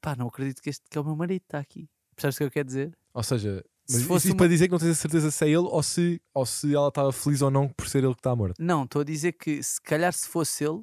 [0.01, 1.89] pá, não acredito que este que é o meu marido está aqui.
[2.17, 2.99] Percebes o que eu quero dizer?
[3.15, 5.45] Ou seja, Se mas fosse isso uma- para dizer que não tens a certeza se
[5.45, 8.21] é ele ou se, ou se ela estava feliz ou não por ser ele que
[8.21, 8.57] está morto.
[8.59, 10.81] Não, estou a dizer que se calhar se fosse ele,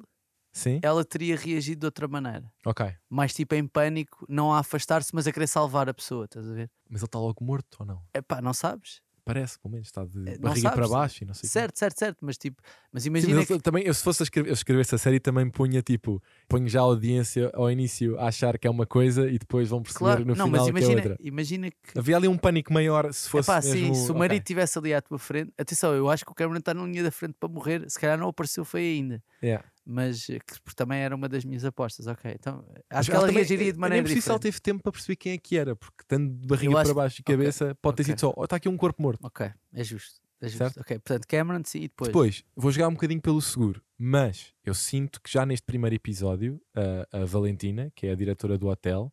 [0.52, 0.80] Sim?
[0.82, 2.50] ela teria reagido de outra maneira.
[2.64, 2.86] Ok.
[3.10, 6.52] Mais tipo em pânico, não a afastar-se, mas a querer salvar a pessoa, estás a
[6.54, 6.70] ver?
[6.88, 8.02] Mas ele está logo morto ou não?
[8.14, 9.00] É pá, não sabes?
[9.26, 9.88] Parece, pelo menos.
[9.88, 10.90] Está de Eh, não barriga para sabes.
[10.92, 11.48] baixo e não sei quê.
[11.48, 12.62] Certo, certo, certo, mas tipo,
[12.92, 14.98] mas Sim, imagina mas que eu, também, eu, se fosse a escrever, eu escrevesse a
[14.98, 18.86] série, também punha tipo, ponho já a audiência ao início a achar que é uma
[18.86, 21.16] coisa e depois vão perceber Claro, no não, final mas que é imagina, outra.
[21.20, 21.98] imagina que.
[21.98, 23.50] Havia ali um pânico maior se fosse.
[23.50, 23.94] Epá, sim, mesmo...
[23.96, 26.72] se o marido estivesse ali à tua frente, atenção, eu acho que o Cameron está
[26.72, 29.66] na linha da frente para morrer, se calhar não apareceu foi ainda, Yeah.
[29.86, 32.32] Mas que, também era uma das minhas apostas, ok.
[32.34, 34.54] Então acho que ela também- reagiria de maneira nem preciso se ela diferente.
[34.54, 37.20] teve tempo para perceber quem é que era, porque estando de barriga acho- para baixo
[37.20, 38.12] e ok, cabeça, pode ter ok.
[38.12, 39.20] sido só, oh, está aqui um corpo morto.
[39.24, 40.20] Ok, é justo.
[40.38, 40.58] É justo.
[40.58, 40.80] Certo?
[40.80, 42.08] Ok, portanto, Cameron, sim, e depois.
[42.08, 46.60] Depois, vou jogar um bocadinho pelo seguro, mas eu sinto que já neste primeiro episódio,
[46.74, 49.10] a, a Valentina, que é a diretora do hotel,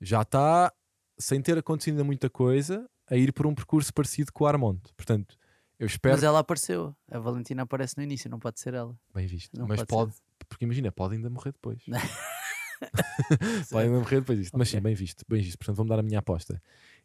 [0.00, 0.72] já está,
[1.18, 4.80] sem ter acontecido muita coisa, a ir por um percurso parecido com o Armond.
[4.96, 5.36] Portanto,
[5.80, 6.14] eu espero.
[6.14, 6.94] Mas ela apareceu.
[7.10, 8.94] A Valentina aparece no início, não pode ser ela.
[9.14, 9.58] Bem visto.
[9.58, 10.14] Não mas pode pode,
[10.46, 11.82] porque imagina, pode ainda morrer depois.
[13.70, 14.58] pode ainda morrer depois disto.
[14.58, 15.56] Mas sim, bem visto, bem visto.
[15.56, 16.62] Portanto, vamos dar a minha aposta.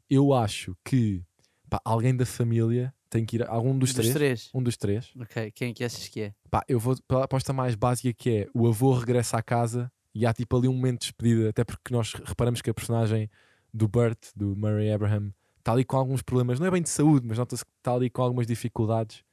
[0.10, 1.24] Eu acho que
[1.70, 3.48] pá, alguém da família tem que ir.
[3.48, 4.50] Algum dos, Dos três, três.
[4.54, 5.14] Um dos três.
[5.22, 6.34] Ok, quem é que achas que é?
[6.52, 10.26] Pá, eu vou pela aposta mais básica que é o avô regressa à casa e
[10.26, 13.30] há tipo ali um momento de despedida, até porque nós reparamos que a personagem
[13.74, 15.34] do Burt, do Murray Abraham,
[15.66, 18.08] está ali com alguns problemas, não é bem de saúde, mas nota-se que está ali
[18.08, 19.24] com algumas dificuldades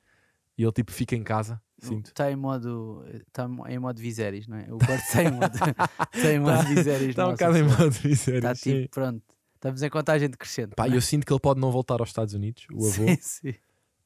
[0.57, 1.61] e ele tipo fica em casa.
[1.79, 3.05] Está em modo.
[3.29, 4.73] Está em modo Viserys, não é?
[4.73, 5.55] O Bart está em modo.
[6.15, 7.09] Está em modo Viserys.
[7.11, 9.23] Está um no bocado em modo dizer Está tipo, pronto.
[9.57, 10.75] Estamos em contagem decrescente.
[10.75, 10.97] Pá, é?
[10.97, 12.91] eu sinto que ele pode não voltar aos Estados Unidos, o avô.
[12.91, 13.55] Sim, sim.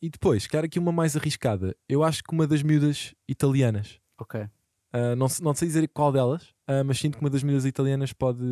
[0.02, 1.76] E depois, quero aqui uma mais arriscada.
[1.88, 4.48] Eu acho que uma das miúdas italianas, Ok,
[4.92, 8.12] ah, não, não sei dizer qual delas, ah, mas sinto que uma das miúdas italianas
[8.12, 8.44] pode,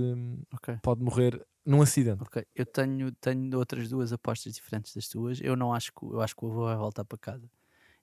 [0.52, 0.78] ok.
[0.82, 2.22] pode morrer num acidente.
[2.22, 5.40] Ok, eu tenho, tenho outras duas apostas diferentes das tuas.
[5.40, 7.50] Eu não acho que eu acho que o avô vai voltar para casa.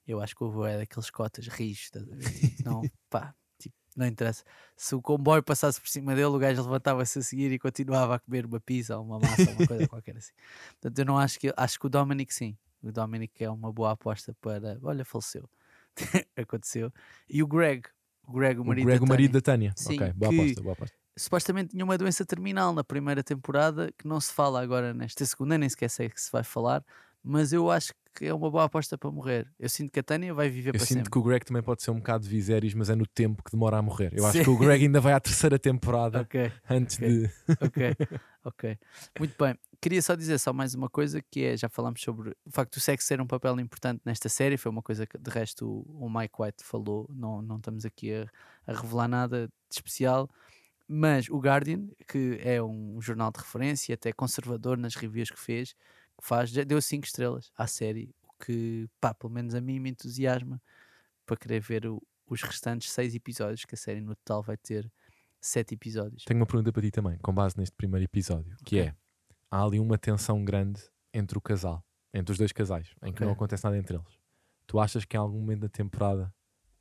[0.06, 1.78] Eu acho que o avô é daqueles cotas ver?
[1.78, 4.44] Tipo, não, pá, tipo, não interessa.
[4.76, 8.18] Se o comboio passasse por cima dele, o gajo levantava-se a seguir e continuava a
[8.18, 10.32] comer uma pizza ou uma massa uma coisa qualquer assim.
[10.72, 12.56] Portanto, eu não acho que acho que o Dominic sim.
[12.82, 14.78] O Dominic é uma boa aposta para.
[14.82, 15.48] Olha, faleceu.
[16.36, 16.92] Aconteceu.
[17.30, 17.88] E o Greg,
[18.26, 19.74] o Greg, o O marido, Greg, da o marido Tânia, da Tânia.
[19.76, 20.96] Sim, ok, boa que- aposta, boa aposta.
[21.16, 25.58] supostamente tinha uma doença terminal na primeira temporada que não se fala agora nesta segunda,
[25.58, 26.84] nem sequer sei que se vai falar,
[27.22, 29.50] mas eu acho que é uma boa aposta para morrer.
[29.58, 31.10] Eu sinto que a Tânia vai viver Eu para sinto sempre.
[31.10, 33.50] que o Greg também pode ser um bocado de Viserys, mas é no tempo que
[33.50, 34.12] demora a morrer.
[34.14, 34.44] Eu acho Sim.
[34.44, 37.08] que o Greg ainda vai à terceira temporada Ok, antes ok.
[37.08, 37.30] de.
[37.60, 37.96] ok,
[38.44, 38.78] ok.
[39.18, 39.58] Muito bem.
[39.80, 42.80] Queria só dizer só mais uma coisa que é, já falámos sobre o facto do
[42.80, 46.10] sexo ser um papel importante nesta série, foi uma coisa que de resto o, o
[46.10, 48.26] Mike White falou, não, não estamos aqui a,
[48.66, 50.28] a revelar nada de especial,
[50.86, 55.74] mas o Guardian, que é um jornal de referência, até conservador nas reviews que fez,
[56.22, 60.62] faz, deu 5 estrelas à série, o que, pá, pelo menos a mim me entusiasma
[61.26, 64.90] para querer ver o- os restantes 6 episódios, que a série no total vai ter
[65.40, 66.24] 7 episódios.
[66.24, 68.88] Tenho uma pergunta para ti também, com base neste primeiro episódio, que Ok.
[68.88, 68.94] é:
[69.50, 70.80] há ali uma tensão grande
[71.12, 73.26] entre o casal, entre os dois casais, em que Ok.
[73.26, 74.18] não acontece nada entre eles.
[74.66, 76.32] Tu achas que em algum momento da temporada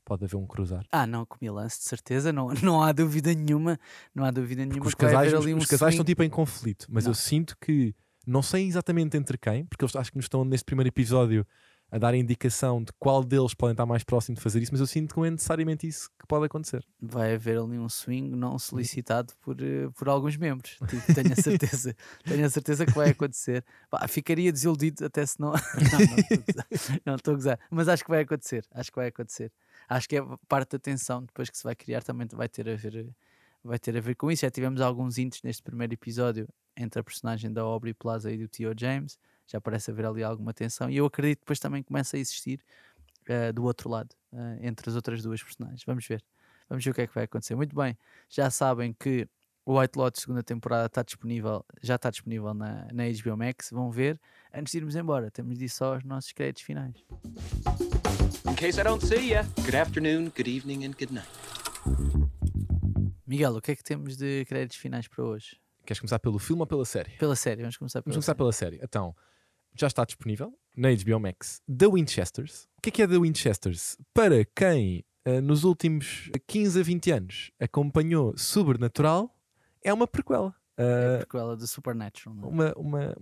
[0.06, 0.86] pode haver um cruzar?
[0.92, 3.80] Ah, não, com Milance, de certeza, não, não há dúvida nenhuma,
[4.14, 6.30] não há dúvida nenhuma Porque os que casais, os, um os casais estão tipo em
[6.30, 7.12] conflito, mas Não.
[7.12, 10.66] eu sinto que não sei exatamente entre quem, porque eles acho que nos estão neste
[10.66, 11.46] primeiro episódio
[11.92, 14.80] a dar a indicação de qual deles podem estar mais próximo de fazer isso, mas
[14.80, 16.88] eu sinto que não é necessariamente isso que pode acontecer.
[17.02, 21.36] Vai haver ali um swing não solicitado por, eh, por alguns membros, tipo, tenho a
[21.36, 23.66] certeza, tenho a certeza que vai acontecer.
[23.90, 25.52] Pá, ficaria desiludido até se não.
[25.52, 25.60] não,
[27.06, 29.52] não estou a gozar, mas acho que vai acontecer, acho que vai acontecer.
[29.90, 32.76] Acho que é parte da tensão depois que se vai criar também vai ter a
[32.76, 33.06] ver, eh,
[33.64, 34.42] vai ter a ver com isso.
[34.42, 38.48] Já tivemos alguns hints neste primeiro episódio entre a personagem da Aubrey Plaza e do
[38.48, 42.16] Theo James, já parece haver ali alguma tensão, e eu acredito que depois também começa
[42.16, 42.64] a existir
[43.28, 45.84] eh, do outro lado, eh, entre as outras duas personagens.
[45.86, 46.24] Vamos ver.
[46.70, 47.56] Vamos ver o que é que vai acontecer.
[47.56, 47.98] Muito bem,
[48.30, 49.28] já sabem que
[49.66, 53.70] o White Lotus segunda temporada está disponível, já está disponível na, na HBO Max.
[53.72, 54.20] Vão ver.
[54.54, 56.96] Antes de irmos embora, temos de ir só aos nossos créditos finais.
[58.48, 62.41] In case I don't see ya, good afternoon, good evening, and good night.
[63.32, 65.58] Miguel, o que é que temos de créditos finais para hoje?
[65.86, 67.12] Queres começar pelo filme ou pela série?
[67.12, 68.38] Pela série, vamos começar pela Vamos começar série.
[68.38, 68.80] pela série.
[68.84, 69.16] Então,
[69.74, 72.68] já está disponível na HBO Max The Winchesters.
[72.78, 73.96] O que é que é The Winchesters?
[74.14, 79.34] Para quem eh, nos últimos 15 a 20 anos acompanhou Sobrenatural,
[79.82, 80.54] é uma prequela.
[80.78, 82.36] É Eh, a prequela do Supernatural.
[82.36, 82.50] não é?
[82.50, 83.16] uma, uma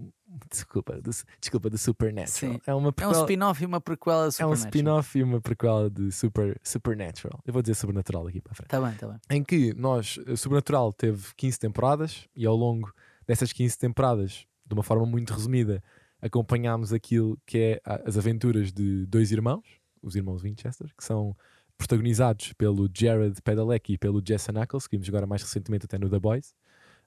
[0.51, 1.09] desculpa, do,
[1.41, 2.27] desculpa, do Supernatural.
[2.53, 2.59] Sim.
[2.65, 4.67] É uma É um prequela, spin-off e uma prequela do é um Supernatural.
[4.69, 7.39] spin-off e uma prequela de Super, Supernatural.
[7.45, 9.17] Eu vou dizer Sobrenatural daqui para a frente Tá bem, tá bem.
[9.29, 12.93] em que nós, eh, Sobrenatural teve 15 temporadas e ao longo
[13.27, 15.83] dessas 15 temporadas, de uma forma muito resumida,
[16.21, 19.63] acompanhámos aquilo que é as aventuras de dois irmãos,
[20.01, 21.35] os irmãos Winchester, que são
[21.77, 26.09] protagonizados pelo Jared Padalecki e pelo Jesse Knuckles, que vimos agora mais recentemente até no
[26.09, 26.53] The Boys.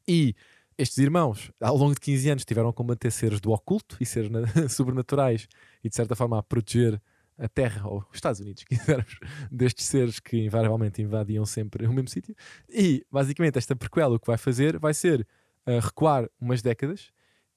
[0.07, 0.35] E
[0.77, 4.31] estes irmãos, ao longo de 15 anos, tiveram a combater seres do oculto e seres
[4.31, 5.47] na- sobrenaturais
[5.83, 7.01] e, de certa forma, a proteger
[7.38, 9.19] a Terra, ou os Estados Unidos, se quisermos,
[9.51, 12.35] destes seres que invariavelmente invadiam sempre o mesmo sítio.
[12.69, 15.27] E, basicamente, esta prequela o que vai fazer vai ser
[15.67, 17.11] uh, recuar umas décadas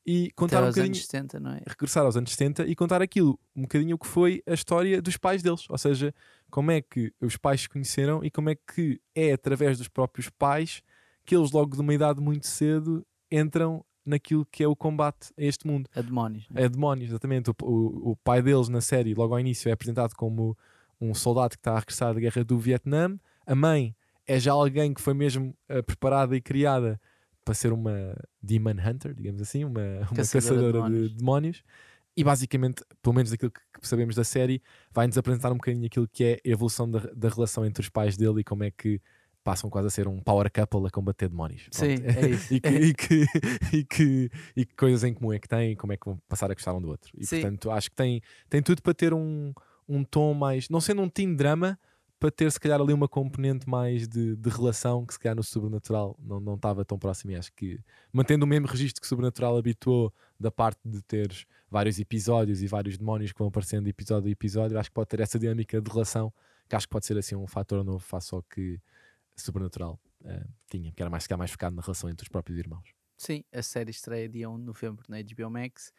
[0.05, 1.61] e Até contar um aos bocadinho, anos 70, não é?
[1.67, 5.17] regressar aos anos 70 e contar aquilo, um bocadinho o que foi a história dos
[5.17, 5.65] pais deles.
[5.69, 6.13] Ou seja,
[6.49, 10.29] como é que os pais se conheceram e como é que é através dos próprios
[10.29, 10.83] pais
[11.25, 15.43] que eles, logo de uma idade muito cedo, entram naquilo que é o combate a
[15.43, 15.89] este mundo.
[15.95, 16.47] A demónios.
[16.49, 16.65] não é?
[16.65, 17.49] É demónios, exatamente.
[17.49, 20.55] O, o, o pai deles na série, logo ao início, é apresentado como
[21.01, 23.17] um soldado que está a regressar da guerra do Vietnã.
[23.45, 23.95] A mãe
[24.27, 26.99] é já alguém que foi mesmo eh, preparada e criada
[27.43, 31.13] para ser uma Demon Hunter, digamos assim, uma, uma Caçadora de caçadora, de, demónios.
[31.13, 31.63] demónios.
[32.17, 34.61] E basicamente, pelo menos daquilo que, que sabemos da série,
[34.91, 38.15] vai-nos apresentar um bocadinho aquilo que é a evolução da, da relação entre os pais
[38.15, 39.01] dele e como é que
[39.45, 41.67] passam quase a ser um power couple a combater demónios.
[41.69, 42.17] Sim, Pronto.
[42.17, 42.53] é isso.
[42.53, 43.25] e, que, e, que,
[43.71, 46.19] e, que, e que coisas em comum é que têm e como é que vão
[46.27, 47.11] passar a gostar um do outro.
[47.15, 47.41] E Sim.
[47.41, 49.53] portanto acho que tem, tem tudo para ter um,
[49.87, 51.79] um tom mais, não sendo um teen drama,
[52.19, 55.43] para ter se calhar ali uma componente mais de, de relação que se calhar no
[55.43, 57.79] Sobrenatural não, não estava tão próximo e acho que
[58.11, 62.67] mantendo o mesmo registro que o Sobrenatural habituou da parte de teres vários episódios e
[62.67, 65.91] vários demónios que vão aparecendo episódio a episódio, acho que pode ter essa dinâmica de
[65.91, 66.33] relação
[66.67, 68.79] que acho que pode ser assim um fator novo face ao que
[69.41, 72.93] Sobrenatural eh, tinha, que era mais, calhar mais focado na relação entre os próprios irmãos.
[73.17, 75.93] Sim, a série estreia dia 1 de novembro na HBO Max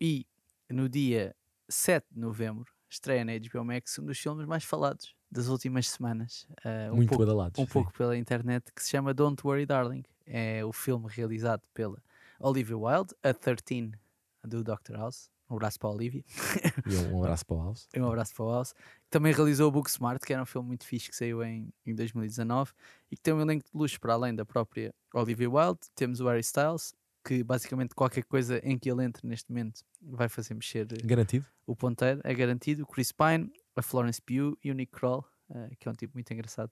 [0.00, 0.26] e
[0.68, 1.34] no dia
[1.68, 6.46] 7 de novembro estreia na HBO Max um dos filmes mais falados das últimas semanas,
[6.64, 7.58] uh, um, Muito pouco, badalados.
[7.58, 7.72] um sim.
[7.72, 10.04] pouco pela internet, que se chama Don't Worry Darling.
[10.24, 12.00] É o filme realizado pela
[12.38, 13.90] Olivia Wilde, a 13
[14.44, 14.94] do Dr.
[14.94, 15.28] House.
[15.48, 16.24] Um abraço para a Olivia.
[16.86, 17.88] E um, abraço para o House.
[17.96, 18.74] Um abraço para o House.
[19.10, 22.72] Também realizou o Booksmart, que era um filme muito fixe que saiu em, em 2019
[23.10, 25.80] e que tem um elenco de luxo para além da própria Olivia Wilde.
[25.94, 30.28] Temos o Harry Styles, que basicamente qualquer coisa em que ele entre neste momento vai
[30.28, 31.46] fazer mexer eh, Garantido?
[31.66, 32.82] o ponteiro, é garantido.
[32.82, 36.14] O Chris Pine, a Florence Pugh e o Nick Kroll, eh, que é um tipo
[36.14, 36.70] muito engraçado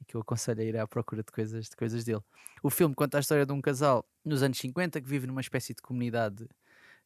[0.00, 2.22] e que eu aconselho a ir à procura de coisas, de coisas dele.
[2.62, 5.74] O filme conta a história de um casal nos anos 50 que vive numa espécie
[5.74, 6.46] de comunidade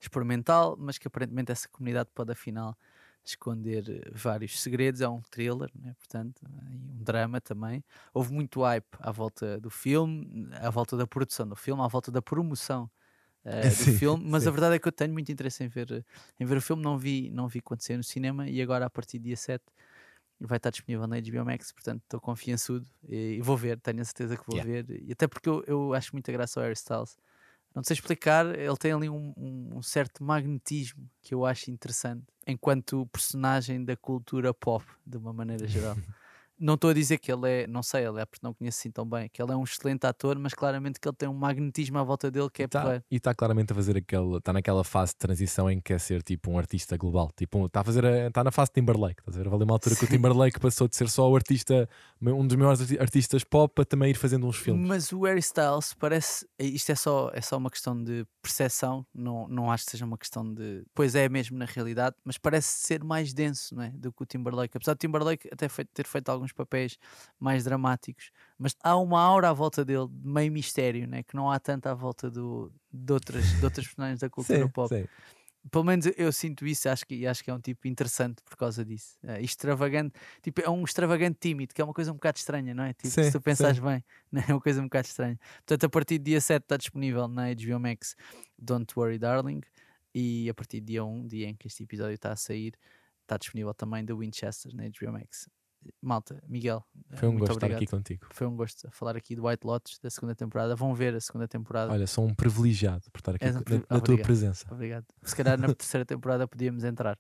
[0.00, 2.76] experimental, mas que aparentemente essa comunidade pode afinal
[3.24, 5.00] esconder eh, vários segredos.
[5.00, 5.94] É um thriller, né?
[5.98, 7.84] portanto, e um drama também.
[8.14, 12.10] Houve muito hype à volta do filme, à volta da produção do filme, à volta
[12.10, 12.90] da promoção
[13.44, 14.52] eh, do Sim, filme, mas a sim.
[14.52, 16.04] verdade é que eu tenho muito interesse em ver,
[16.38, 16.82] em ver o filme.
[16.82, 19.64] Não vi, não vi saiu no cinema e agora a partir do dia 7
[20.40, 24.04] vai estar disponível na HBO Max, portanto estou confiançudo e, e vou ver, tenho a
[24.04, 24.62] certeza que vou Yeah.
[24.62, 24.86] ver.
[24.90, 27.16] E até porque eu, eu acho muita graça ao Harry Styles.
[27.74, 33.06] Não sei explicar, ele tem ali um, um- certo magnetismo que eu acho interessante enquanto
[33.12, 35.96] personagem da cultura pop, de uma maneira geral.
[36.60, 38.90] não estou a dizer que ele é, não sei, ele é porque não conheço assim
[38.90, 41.98] tão bem, que ele é um excelente ator, mas claramente que ele tem um magnetismo
[41.98, 43.04] à volta dele que é Tá- porreiro.
[43.10, 44.36] e está claramente a fazer aquele.
[44.36, 47.30] Está naquela fase de transição em que quer ser tipo um artista global.
[47.36, 48.04] Tipo, está a fazer.
[48.04, 49.20] Está na fase de Timberlake.
[49.20, 49.52] Estás a ver?
[49.54, 50.14] Ali uma altura que o Sim.
[50.14, 51.88] Timberlake passou de ser só o artista,
[52.20, 54.86] um dos maiores arti- artistas pop, a também ir fazendo uns filmes.
[54.86, 56.46] Mas o Harry Styles parece.
[56.58, 60.18] Isto é só, é só uma questão de percepção, não, não acho que seja uma
[60.18, 60.84] questão de.
[60.94, 63.90] Pois é mesmo na realidade, mas parece ser mais denso não é?
[63.90, 64.76] do que o Timberlake.
[64.76, 66.98] Apesar do Timberlake até ter feito alguns papéis
[67.38, 71.22] mais dramáticos, mas há uma aura à volta dele, de meio mistério, né?
[71.22, 74.68] que não há tanto à volta do, de, outras, de outras personagens da cultura Sim,
[74.68, 74.94] pop.
[74.94, 75.06] sim.
[75.70, 78.82] Pelo menos eu, sinto isso acho que, acho que é um tipo interessante por causa
[78.82, 79.18] disso.
[79.22, 82.82] É, extravagante, tipo, é um extravagante tímido, que é uma coisa um bocado estranha, não
[82.82, 82.94] é?
[82.94, 84.42] Tipo, Sim, se tu pensares bem, né?
[84.48, 85.38] é uma coisa um bocado estranha.
[85.58, 88.16] Portanto, a partir do dia 7 está disponível na HBO Max
[88.58, 89.60] Don't Worry Darling
[90.14, 92.74] e a partir do dia 1, dia em que este episódio está a sair,
[93.22, 95.48] está disponível também The Winchester na HBO Max.
[96.02, 97.76] Malta, Miguel, Foi um gosto estar obrigado.
[97.78, 98.26] aqui contigo.
[98.30, 100.76] Foi um gosto falar aqui do White Lotus da segunda temporada.
[100.76, 101.92] Vão ver a segunda temporada.
[101.92, 104.66] Olha, sou um privilegiado por estar aqui um co- pri- na, na tua presença.
[104.70, 105.06] Obrigado.
[105.22, 107.18] Se calhar na terceira temporada podíamos entrar.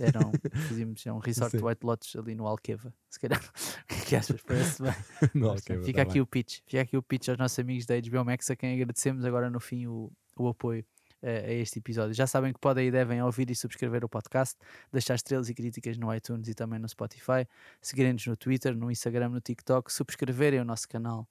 [0.00, 0.32] Era um,
[0.68, 1.64] fazíamos um resort Sim.
[1.64, 2.92] White Lotus ali no Alqueva.
[3.08, 3.40] Se calhar.
[3.84, 4.42] O que é que achas?
[4.42, 4.92] Parece bem.
[5.34, 6.22] Mas, ok, Fica tá aqui bem.
[6.22, 6.60] o pitch.
[6.66, 9.60] Fica aqui o pitch aos nossos amigos da HBO Max, a quem agradecemos agora no
[9.60, 10.84] fim o, o apoio eh,
[11.22, 12.14] a este episódio.
[12.14, 14.56] Já sabem que podem e devem ouvir e subscrever o podcast,
[14.92, 17.46] deixar estrelas e críticas no iTunes e também no Spotify,
[17.80, 21.28] seguirem-nos no Twitter, no Instagram, no TikTok, subscreverem o nosso canal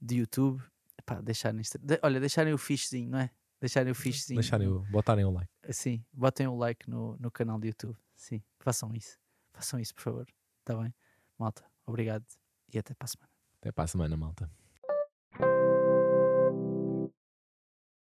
[0.00, 0.62] de YouTube.
[0.98, 3.30] Epá, deixarem, de- olha, deixarem o fichezinho, não é?
[3.60, 4.40] Deixarem o fichezinho.
[4.40, 5.50] Deixarem o, botarem o like.
[5.70, 7.96] Sim, botem o like no, no canal do YouTube.
[8.14, 9.18] Sim, façam isso.
[9.52, 10.26] Façam isso, por favor.
[10.60, 10.94] Está bem?
[11.38, 12.24] Malta, obrigado
[12.72, 13.30] e até para a semana.
[13.60, 14.50] Até para a semana, malta.